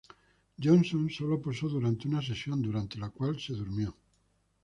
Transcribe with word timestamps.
Johnson 0.57 1.11
sólo 1.11 1.39
posó 1.39 1.69
durante 1.69 2.07
una 2.07 2.23
sesión, 2.23 2.59
durante 2.59 2.97
la 2.97 3.11
cual 3.11 3.39
se 3.39 3.53
durmió. 3.53 3.95